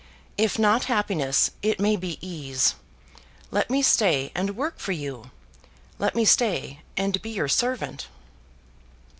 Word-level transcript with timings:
"If 0.35 0.57
not 0.57 0.85
happiness, 0.85 1.51
it 1.61 1.79
may 1.79 1.95
be 1.95 2.17
ease. 2.27 2.73
Let 3.51 3.69
me 3.69 3.83
stay 3.83 4.31
and 4.33 4.57
work 4.57 4.79
for 4.79 4.93
you 4.93 5.29
let 5.99 6.15
me 6.15 6.25
stay 6.25 6.81
and 6.97 7.21
be 7.21 7.29
your 7.29 7.47
servant." 7.47 8.07